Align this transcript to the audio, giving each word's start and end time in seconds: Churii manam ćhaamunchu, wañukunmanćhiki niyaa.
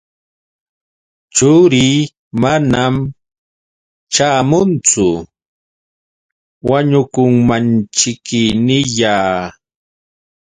Churii 1.35 1.97
manam 2.41 2.95
ćhaamunchu, 4.13 5.07
wañukunmanćhiki 6.67 8.43
niyaa. 8.65 9.39